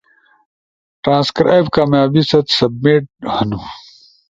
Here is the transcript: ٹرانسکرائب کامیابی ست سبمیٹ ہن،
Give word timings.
ٹرانسکرائب 1.03 1.65
کامیابی 1.75 2.21
ست 2.29 2.45
سبمیٹ 2.57 3.03
ہن، 3.33 3.49